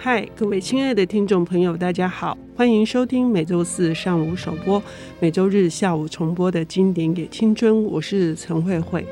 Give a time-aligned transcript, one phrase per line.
[0.00, 4.80] 嗨，各位亲爱的听众朋友，大家好，欢迎收听每周四上午首播、
[5.18, 9.02] 每周日下午重播的《经典也青春》，我是陈慧慧。《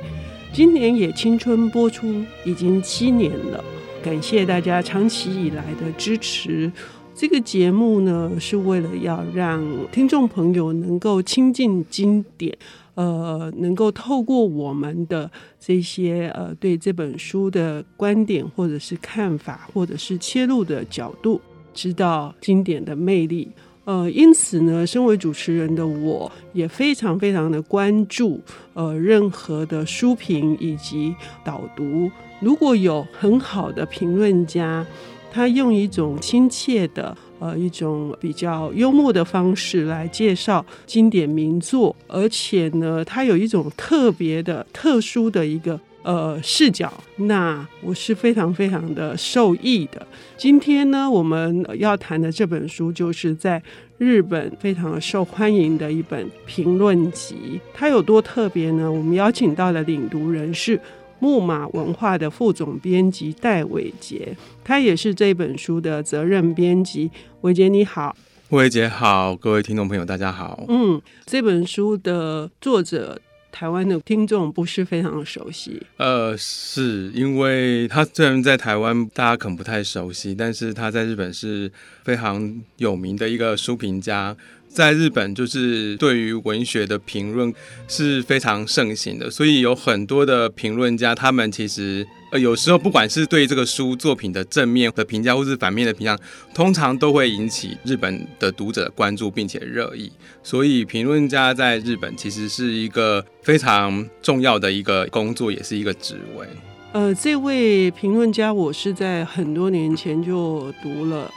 [0.57, 2.07] 经典也青春》播出
[2.45, 3.63] 已经七年了，
[4.01, 6.71] 感谢大家长期以来的支持。
[7.13, 12.57] 这个节目呢，是为了要让听众朋友能够亲近经典。
[12.97, 21.41] 呃，能够透过我们的这些呃，对这本书的观点，或者是看法，或者是切入的角度，
[21.73, 23.49] 知道经典的魅力。
[23.85, 28.41] 呃，因此呢，身为主持人的我也非常非常的关注
[28.73, 32.11] 呃，任何的书评以及导读。
[32.41, 34.85] 如果有很好的评论家，
[35.31, 37.17] 他用一种亲切的。
[37.39, 50.07] 呃，一种比较幽默的方式来介绍经典名作，而且呢，它有一种特别的、特殊的一个呃视角，那我是非常非常的受益的。
[50.37, 53.63] 今天呢，我们要谈的这本书，就是在
[53.99, 57.61] 日本非常受欢迎的一本评论集。
[57.75, 58.91] 它有多特别呢？
[58.91, 60.81] 我们邀请到的领读人是。
[61.19, 67.11] 木马文化的副总编辑戴伟杰，他也是这本书的责任编辑。
[67.41, 68.15] 伟杰你好，
[68.51, 70.65] 伟杰好，各位听众朋友大家好。
[70.69, 73.21] 嗯，这本书的作者，
[73.59, 75.81] 台湾的听众不是非常的熟悉。
[75.97, 81.73] 呃，是因为他虽然在台湾大家可能不太熟悉，但是他在日本是
[82.05, 84.37] 非常有名的一个书评家。
[84.69, 87.51] 在日本，就是对于文学的评论
[87.89, 96.19] 是非常盛行的，所以有很多的评论家，他们其实呃有时候不管是对这个书作品的正面的评价，或是反面的评价，
[96.55, 100.11] 通常都会引起日本的读者的关注，并且热议。
[100.43, 106.47] 所以评论家在日本其实是一个非常重要的一个工作，也是一个职位。
[106.93, 111.31] 呃，这位评论家，我是在很多年前就读了，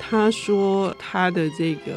[0.00, 1.92] 他说他的这个。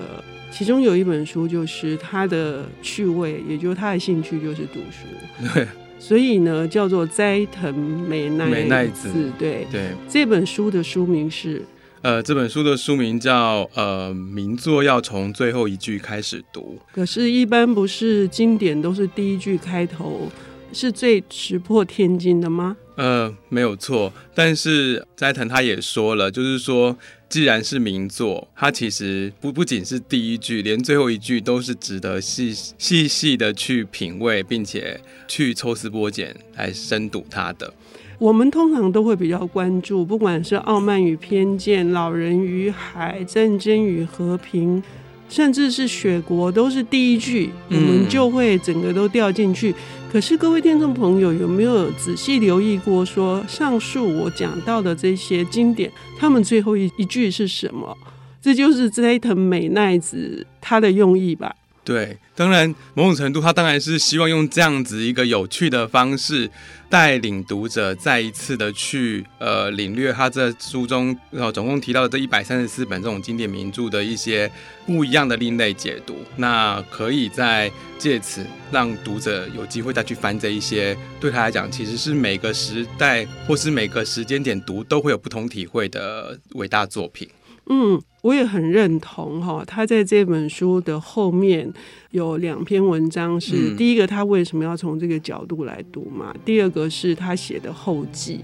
[0.51, 5.51] 其中有一本书，就是他的趣味，也就是他的兴趣就是读书。
[5.53, 5.67] 对，
[5.97, 9.09] 所以呢，叫做斋藤美奈美奈子。
[9.39, 11.63] 对对，这本书的书名是
[12.01, 16.77] 呃，这本书的书名叫呃，名作要从最后一句开始读。
[16.93, 20.29] 可是，一般不是经典都是第一句开头
[20.71, 22.77] 是最石破天惊的吗？
[22.97, 24.13] 呃，没有错。
[24.35, 26.95] 但是斋藤他也说了，就是说。
[27.27, 37.73] 既然是名作，它其实不不仅是第一句，连最后一句都是值得细细细的去品味，并且去抽丝剥茧来深读它的。
[38.17, 44.81] 我们通常都会比较关注，不管是《傲慢与偏见》《老人与海》《战争与和平》。
[45.27, 49.73] 甚至是雪国都是第一句，我们就会整个都掉进去。
[50.15, 53.03] 可是各位听众朋友有没有仔细留意过？
[53.03, 57.97] 说上述我讲到的这些经典，他们最后一一句是什么？
[58.41, 61.53] 这就是斋藤美奈子她的用意吧？
[61.85, 66.49] 对，当然某种程度他当然是希望用这样子一个有趣的方式。
[66.87, 74.49] 带领读者再一次的去呃领略他这书中呃总共提到的这一百三十四本这种经典名著的一些
[74.85, 87.27] 不一样的另类解读，那可以再借此让读者有机会再去翻这一些对他来讲其实是每个时代或是每个时间点读都会有不同体会的伟大作品。
[87.67, 89.63] 嗯，我也很认同哈。
[89.67, 91.71] 他在这本书的后面
[92.09, 96.33] 有两篇文章是，是、嗯、第一个，他为什么要从这个角度来读嘛？
[96.43, 98.39] 第二个是他写的后记。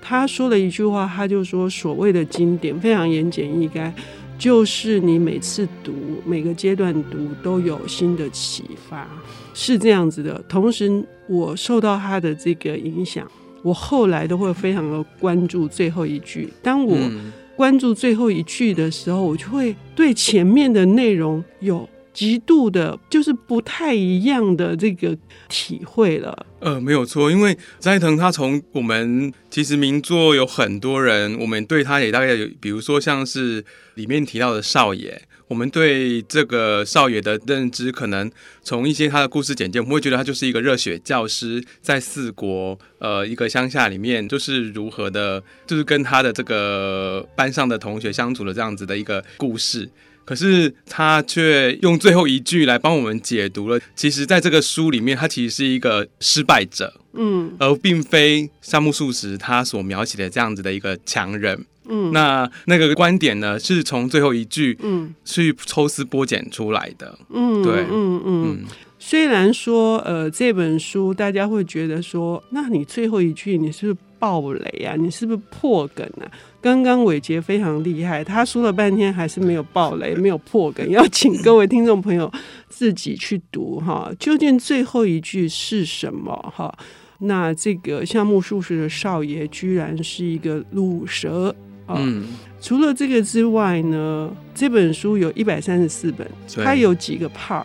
[0.00, 3.92] 他说了一句话，他就说：“所谓的经典非常言简意赅，
[4.38, 5.92] 就是你每次读
[6.24, 9.08] 每个阶段读都有新的启发，
[9.52, 10.40] 是这样子的。
[10.48, 13.26] 同时，我受到他的这个影响，
[13.62, 16.52] 我后来都会非常的关注最后一句。
[16.62, 25.16] 当我、嗯关注最后一句的时候，我就会对前面的内容有极度的，就是不太一样的这个
[25.48, 26.46] 体会了。
[26.60, 33.64] 呃，没有错，因为斋藤他从我们其实名作有很多人，我们对他也大概有，比如说像是
[33.94, 35.22] 里面提到的少爷。
[35.46, 38.30] 我们对这个少爷的认知，可能
[38.62, 49.88] 从一些他的故事简介，我们会觉得他就是一个热血教师，在四国呃一个乡下里面，就是如何的，就是跟他的这个班上的同学相处的这样子的一个故事。
[50.24, 61.66] 可是他却用最后一句来帮我们解读了，其实在这个书里面，他其实是一个失败者，嗯，而并非夏目漱石他所描写的这样子的一个强人。
[61.88, 65.14] 嗯，那那个观点呢，是从最后一句嗯。
[65.24, 67.18] 去抽丝剥茧出来的。
[67.30, 68.24] 嗯，对，嗯嗯。
[68.24, 68.64] 嗯。
[68.98, 74.96] 虽然说呃这本书大家会觉得说，那你最后一句你是，是爆雷啊？
[74.96, 76.24] 你是不是破梗啊？
[76.62, 82.32] 刚刚伟杰非常厉害，他说了半天还是没有爆雷，没有破梗，要请各位听众朋友
[82.70, 86.74] 自己去读哈，究竟最后一句是什么哈？
[87.18, 91.54] 那这个夏目漱石的少爷居然是一个鲁蛇
[91.86, 91.96] 啊！
[91.98, 92.26] 嗯，
[92.60, 96.28] 除了这个之外呢，这本书有一百三十四本，
[96.64, 97.64] 它有几个 part，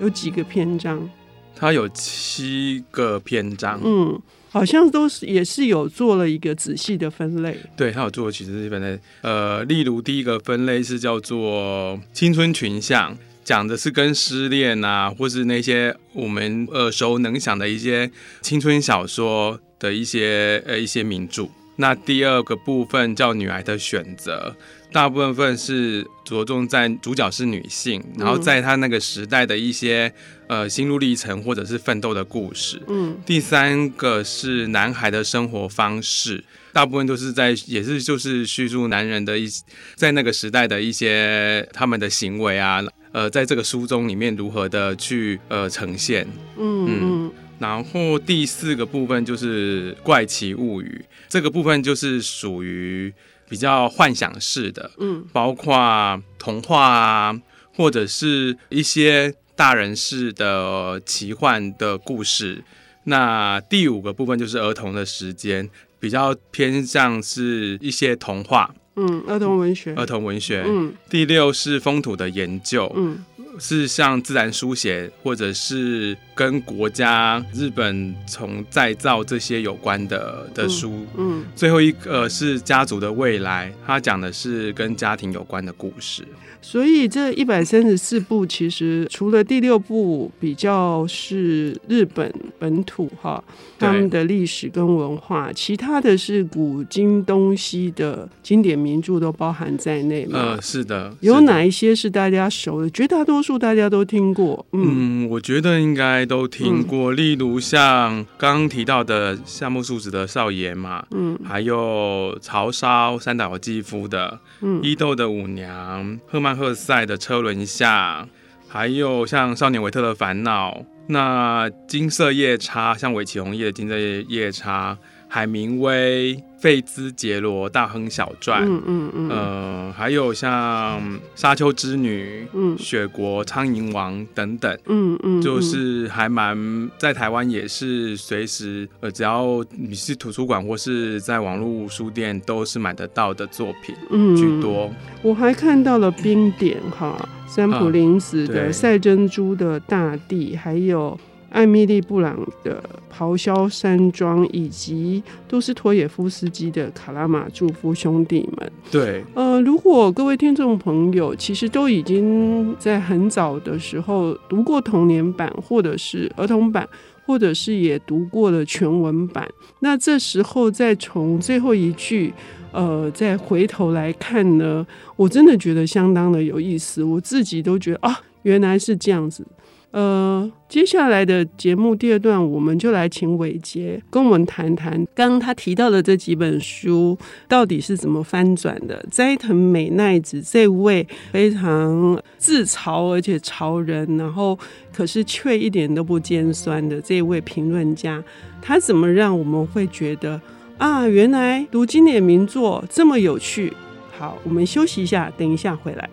[0.00, 1.08] 有几个篇章？
[1.56, 3.80] 它有七个篇章。
[3.84, 4.20] 嗯。
[4.50, 18.08] 好像都是也是有做了一个仔细的分类，对，他有做其实是分类，呃，例如第一个分类是叫做青春群像，讲的是跟失恋啊，或是那些我们耳熟能详的一些
[18.42, 21.48] 青春小说的一些呃一些名著。
[21.76, 24.54] 那第二个部分叫女孩的选择。
[24.92, 30.12] 大部分是着重在主角是女性，然后在她那个时代的一些
[30.46, 32.80] 呃心路历程或者是奋斗的故事。
[32.86, 39.48] 嗯，第三个是男孩的生活方式，大部分都是在也是就是叙述男人的一
[39.96, 42.80] 在那个时代的一些他们的行为啊，
[43.10, 46.24] 呃，在这个书中里面如何的去呃呈现。
[46.56, 47.32] 嗯嗯，
[47.64, 53.12] 然后第四个部分就是怪奇物语，这个部分就是属于。
[53.46, 57.40] 比较幻想式的，嗯，包括童话啊，
[57.76, 62.64] 或者是一些大人式的奇幻的故事。
[63.04, 65.68] 那第五个部分就是儿童的时间，
[66.00, 70.64] 比较偏向是一些童话，嗯，儿童文学，儿童文学。
[70.66, 73.22] 嗯，第六是风土的研究，嗯。
[73.58, 81.06] 是像自然书写，或者是跟国家日本从再造这些有关的的书。
[81.16, 86.24] 嗯，嗯，最后一个是家族的未来，他讲的是跟家庭有关的故事。
[86.60, 93.42] 所以这一百三十四部，其实除了第六部比较是日本本土哈，
[93.78, 100.38] 他们的历史跟文化，其他的是古今东西的经典名著都包含在内嘛。
[100.38, 100.84] 呃，是的。
[100.84, 101.16] 是的。
[101.20, 102.88] 有哪一些是大家熟的？
[102.90, 104.64] 绝大多数大家都听过。
[104.72, 107.12] 嗯，嗯我觉得应该都听过。
[107.12, 116.54] 嗯、例如像刚刚提到的夏目漱石的少爷嘛，嗯，还有曹烧、三岛由纪夫的，嗯，伊豆的舞娘，赫曼。
[116.54, 118.28] 赫塞的车轮下，
[118.68, 124.96] 还有像少年维特的烦恼，那金色夜叉，像尾崎红叶的金色夜叉，
[125.28, 126.42] 海明威。
[126.56, 130.98] 费兹杰罗大亨小传，嗯嗯嗯，呃，还有像
[131.34, 136.56] 沙丘之女，嗯，雪国苍蝇王等等，嗯嗯，就是还蛮
[136.96, 144.90] 在台湾也是随时呃，只要你是图书馆或是在网络书店都是买得到的作品，嗯，居多。
[145.20, 151.20] 我还看到了冰点哈，三浦林子的《赛珍珠的大地》，还有。
[151.54, 152.82] 艾米丽·布朗的
[153.16, 158.72] 《咆哮山庄》，以及都斯托也夫斯基的《卡拉马祝夫兄弟们》。
[158.92, 166.88] 对，呃，如果各位听众朋友其实都已经在很早的时候读过童年版，或者是儿童版，
[167.24, 169.48] 或者是也读过了全文版，
[169.78, 172.34] 那这时候再从最后一句，
[172.72, 174.84] 呃，再回头来看呢，
[175.14, 177.04] 我真的觉得相当的有意思。
[177.04, 179.46] 我自己都觉得啊，原来是这样子。
[179.94, 189.06] 呃，接下来的节目第二段，我们就来请伟杰跟我们谈谈，刚刚他提到的这几本书到底是怎么翻转的。
[189.08, 194.58] 斋藤美奈子这位非常自嘲而且潮人，然后
[194.92, 198.20] 可是却一点都不尖酸的这位评论家，
[198.60, 200.40] 他怎么让我们会觉得
[200.76, 203.72] 啊，原来读经典名作这么有趣？
[204.18, 206.10] 好，我们休息一下，等一下回来。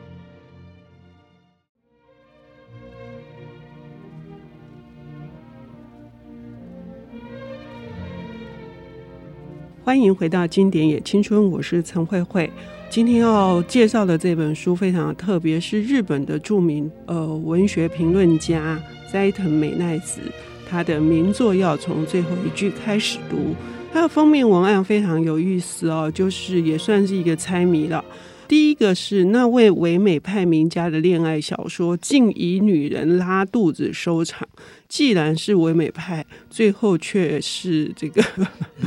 [9.84, 12.48] 欢迎回到《经典也青春》，我是陈慧慧。
[12.88, 18.80] 今天要介绍的这本书非常特别，是日本的著名呃文学评论家
[19.12, 20.22] 斋藤美奈子，
[20.70, 23.56] 她的名作要从最后一句开始读。
[23.92, 28.06] 它的封面文案非常有意思哦，就是也算是一个猜谜了。
[28.51, 34.46] 第一个是那位唯美派名家的恋爱小说，竟以女人拉肚子收场。
[34.89, 38.22] 既然是唯美派，最后却是这个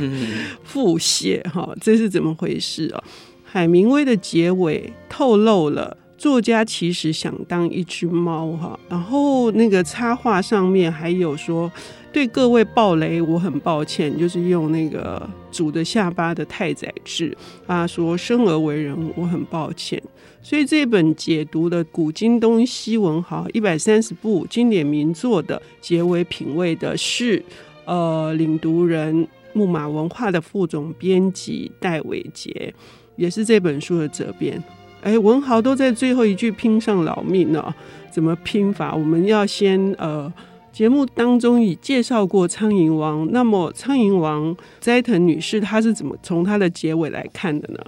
[0.63, 3.03] 腹泻哈，这是怎么回事啊？
[3.43, 11.71] 海明威的结尾透露了作家其实想当一只猫哈，然后那个插画上面还有说。
[12.13, 20.01] 对各位暴雷，我很抱歉，就是用那个主的下巴的太宰治啊说，生而为人，我很抱歉。
[20.41, 27.43] 所以这本解读的古今东西文豪一百三十部经典名作的结尾品味的是，
[27.83, 32.73] 呃，领读人木马文化的副总编辑戴伟杰，
[33.17, 34.63] 也是这本书的责编。
[35.05, 37.75] 哎，文豪都在最后一句拼上老命了，
[38.11, 38.91] 怎么拼法？
[38.91, 40.33] 我们要先呃，
[40.73, 47.79] 节目当中已介绍过《苍蝇王》，那么《苍蝇王》斋藤女士她是怎么从她的结尾来看的呢？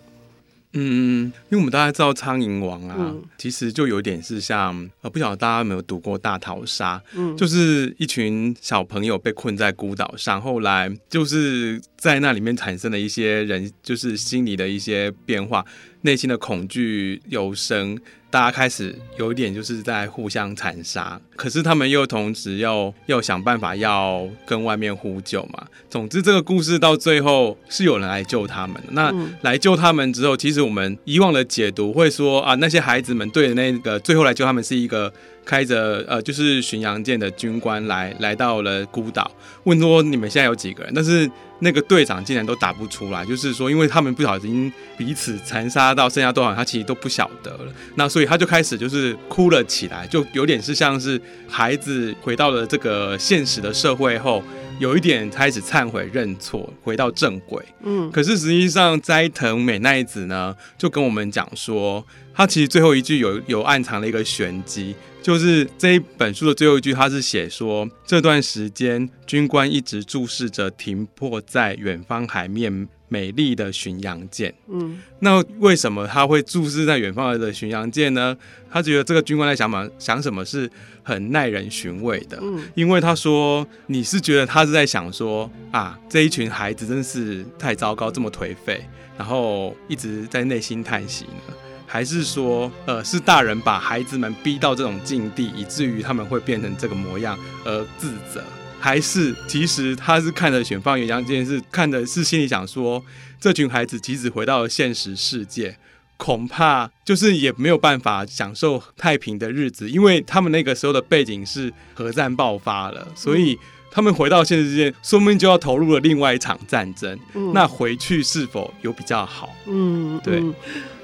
[0.73, 6.97] 嗯，因为我们大家知道《苍蝇王》啊，嗯、其实就有点是像呃，不晓得大家有没有读过《大逃杀》？
[7.15, 15.65] 嗯，就是一群小朋友被困在孤岛上，后来就是在那里面产生了一些人，就是心理的一些变化。
[16.01, 17.99] 内心的恐惧有生，
[18.29, 25.65] 大家开始有一点就是在互相残杀，可是他们又同时要要想办法要跟外面呼救嘛。
[25.89, 28.81] 总之，这个故事到最后是有人来救他们。
[28.91, 29.11] 那
[29.41, 35.11] 来救他们之后，其实我们以往的解读会说啊，那些孩子们对的那个最后来救他们是一个
[35.47, 39.31] 开着呃就是巡洋舰的军官来来到了孤岛，
[39.63, 40.91] 问说你们现在有几个人？
[40.93, 47.73] 但是那个队长竟然都打不出来，就是说，因为他们不小心彼此残杀到剩下多少，他其实都不晓得了。
[47.95, 54.43] 那所以他就开始就是哭了起来，就有点是像是孩子回到了这个现实的社会后，
[54.79, 57.63] 有一点开始忏悔认错，回到正轨。
[57.83, 64.95] 嗯，可是实际上斋藤美奈子呢，就跟我们讲说，她其实最后一句有有暗藏了一个玄机。
[65.19, 74.53] 就是这一本书的最后一句，她是写说，这段时间军官一直注视着停泊在远方海面美丽的巡洋舰。
[74.67, 78.35] 嗯，那为什么他会注视在远方的巡洋舰呢？
[78.69, 80.69] 他觉得这个军官在想嘛，想什么是
[81.03, 82.37] 很耐人寻味的。
[82.41, 88.83] 嗯，因为他说，你是觉得他是在想说啊，这一群孩子真是太糟糕，这么颓废，
[89.17, 91.53] 然后一直在内心叹息呢？
[91.89, 98.43] 还是说，呃，是大人把孩子们逼到这种境地，以至于他们会变成这个模样而自责？
[98.87, 103.03] 还是其实他是看着选方巡洋舰，是看的是心里想说，
[103.37, 105.77] 这群孩子即使回到了现实世界，
[106.15, 113.59] 恐怕就是也没有办法享受太平的日子，因为他们那个时候的背景是核战爆发了，所以
[113.91, 117.19] 他们回到现实世界，说不定就要投入了另外一场战争。
[117.33, 119.53] 嗯，那回去是否有比较好？
[119.65, 120.41] 嗯，对。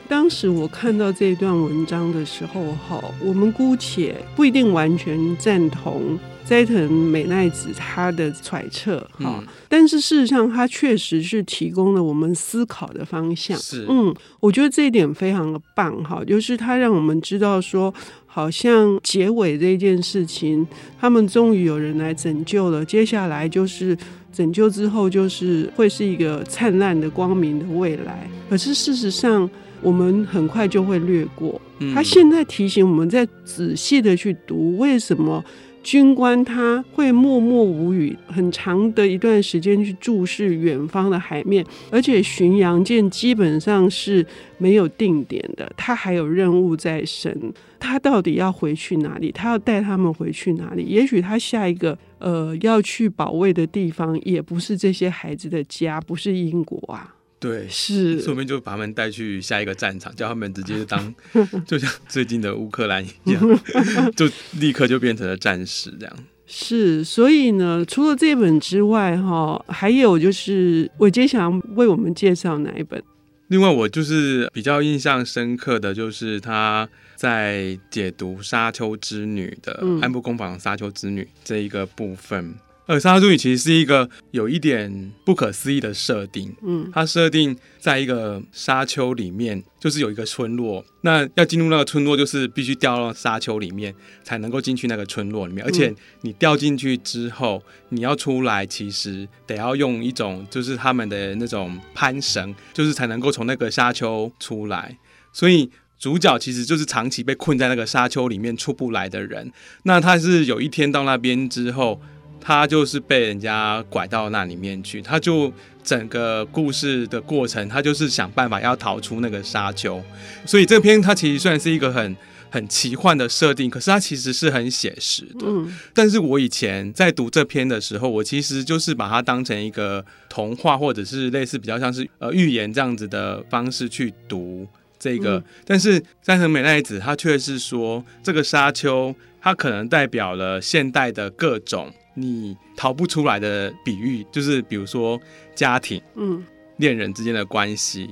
[0.07, 13.57] 当时我看到这段文章的时候，哈，我们姑且不一定完全赞同斋藤美奈子她的揣测，哈、嗯，但是事实上，她确实是提供了我们思考的方向。
[13.57, 17.93] 是，嗯，我觉得这一点非常的棒，哈，就是他让我们知道说，
[18.25, 20.67] 好像结尾这件事情，
[20.99, 23.97] 他们终于有人来拯救了，接下来就是
[24.31, 28.29] 拯救之后，就是会是一个灿烂的光明的未来。
[28.49, 29.49] 可是事实上，
[29.81, 31.59] 我们很快就会略过。
[31.93, 35.43] 他现在提醒我们，再仔细的去读，为什么
[35.83, 44.25] 军官他会默默无语，很长的一段时间去注视远方的海面，而且巡洋舰基本上是
[44.57, 49.31] 没有定点的，他还有任务在身，他到底要回去哪里？
[49.31, 50.83] 他要带他们回去哪里？
[50.83, 57.13] 也许他下一个呃要去保卫的地方，也不是这些孩子的家，不是英国啊。
[57.43, 61.13] 对，是，说不定就把他们带去下一个战场，叫他们直接当，
[61.67, 63.61] 就像最近的乌克兰一样，
[64.15, 66.15] 就立刻就变成了战士这样。
[66.45, 73.03] 是，所以呢，除了这本之外，哈，还有就是，我今天想为我们介绍哪一本？
[73.47, 82.55] 另外，我就是比较印象深刻的就是他在解读《沙丘之女》的《安部公房沙丘之女》这一个部分。
[82.85, 86.53] 呃，沙丘之女其实是一个有一点不可思议的设定。
[86.61, 90.83] 嗯，它设定在一个沙丘里面，就是有一个村落。
[91.01, 95.65] 那要进入那个村落，就是必须掉到沙丘里面才能够进去那个村落里面。
[95.65, 104.97] 而且你掉进去之后，你要出来，其实得要用一种就是他们的那种攀绳，就是才能够从那个沙丘出来。
[105.31, 109.49] 所以主角其实就是长期被困在那个沙丘里面出不来的人。
[109.83, 112.01] 那他是有一天到那边之后。
[112.45, 120.03] 他就是被人家拐到那里面去，他就整个故事的过程，他就是想办法要逃出那个沙丘。
[120.45, 122.15] 所以这篇它其实虽然是一个很
[122.49, 125.45] 很奇幻的设定，可是它其实是很写实的。
[125.45, 125.73] 嗯。
[125.93, 134.67] 但是我以前在读这篇的时候，我其实就是把它当成一个童话，或者是类似比较像是呃寓言这样子的方式去读
[134.99, 135.37] 这个。
[135.37, 135.43] 嗯。
[135.65, 141.93] 但是山城美奈子她却是说，这个沙丘它可能代表了现代的各种。
[142.13, 145.19] 你逃不出来的比喻，就是比如说
[145.55, 146.43] 家庭、嗯，
[146.77, 148.09] 恋人之间的关系，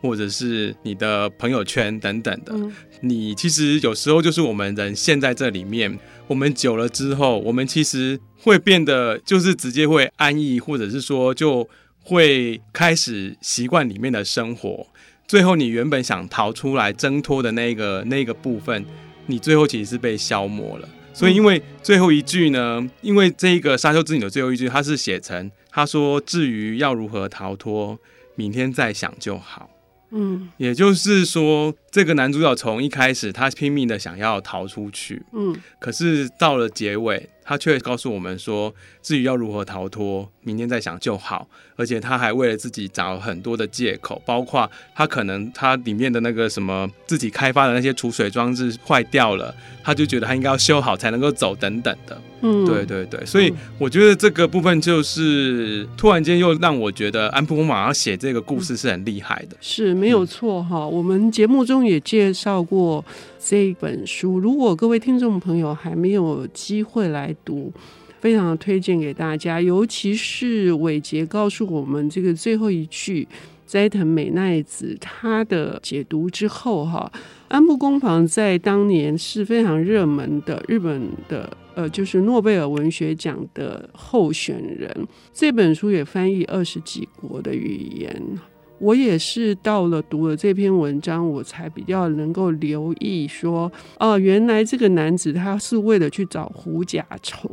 [0.00, 2.52] 或者是你的朋友圈等等的。
[2.54, 11.68] 嗯，你其实有时候就是我们人陷在这里面，我们久了之后，我们其实会变得就是直接会安逸，或者是说就
[12.02, 14.86] 会开始习惯里面的生活，
[15.26, 18.84] 最后你原本想逃出来挣脱的那个那个部分，
[19.26, 20.88] 你最后其实是被消磨了。
[21.14, 27.98] 所以因为最后一句呢，因为这一个沙丘之女的最后一句，它是写成他说：“至于要如何逃脱，
[28.34, 29.70] 明天再想就好。”
[30.16, 41.46] 嗯，也就是说，这个男主角从一开始他拼命的想要逃出去，嗯，可是到了结尾，他却告诉我们说，至于要如何逃脱，明天再想就好。
[41.76, 52.16] 而且他还为了自己找很多的借口，包括他可能他里面的那个什么自己开发的那些储水装置坏掉了，他就觉得他应该要修好才能够走等等的。
[52.42, 60.76] 嗯，对对对，所以我觉得这个部分就是突然间又让我觉得安部公房要写这个故事是很厉害的，是没有错哈。
[60.78, 63.04] 嗯，我们节目中也介绍过
[63.46, 67.70] 这本书，如果各位听众朋友还没有机会来读，
[68.18, 69.60] 非常推荐给大家。
[69.60, 73.28] 尤其是伟杰告诉我们这个最后一句
[73.66, 77.12] 斋藤美奈子她的解读之后哈，
[77.48, 81.54] 安部公房在当年是非常热门的日本的。
[81.74, 88.38] 呃，就是诺贝尔文学奖的候选人，这本书也翻译二十几国的语言。
[88.78, 97.50] 我也是到了读了这篇文章，我才比较能够留意说，哦、原来这个男子他是为了去找狐甲虫，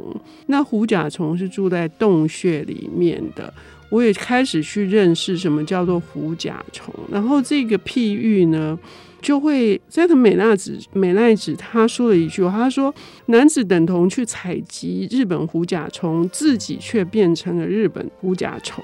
[0.47, 3.53] 那狐甲虫是住在洞穴里面的。
[3.89, 8.77] 我也开始去认识什么叫做狐甲虫，然后这个譬喻呢。
[9.21, 12.91] 就会斋藤美奈子美奈子他说了一句话，他说
[13.27, 18.83] ：“男子等同去采集日本狐甲虫，自己却变成了日本狐甲虫。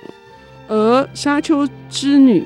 [0.68, 2.44] 而沙丘之女，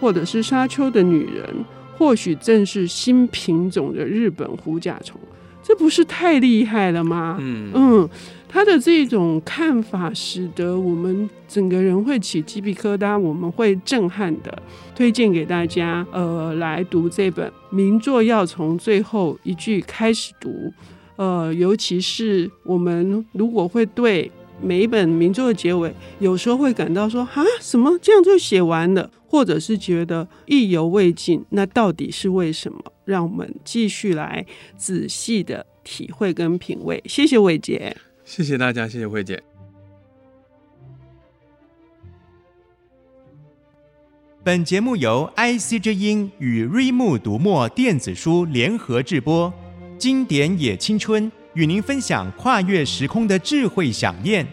[0.00, 1.64] 或者是沙丘的女人，
[1.96, 5.20] 或许正是新品种的日本虎甲虫。
[5.62, 7.38] 这不是太厉害了吗？
[7.40, 8.08] 嗯嗯。”
[8.54, 14.62] 他的这种看法，使得我们整个人会起鸡皮疙瘩，我们会震撼的
[14.94, 20.72] 推荐给大家，呃，来读这本名作，要从最后一句开始读，
[21.16, 32.80] 呃，尤其是我们如果会对每一本名著的结尾，有时候会感到说啊，什么这样就写完了，或者是觉得意犹未尽，那到底是为什么？
[33.04, 34.46] 让我们继续来
[34.78, 37.02] 仔细的体会跟品味。
[37.06, 37.94] 谢谢伟杰。
[38.24, 39.42] 谢谢大家，谢谢慧姐。
[44.42, 49.52] 本节目由 IC 之音与瑞木读墨电子书联合制播，
[49.98, 54.46] 经典也青春与您分享跨越时空的智慧想念。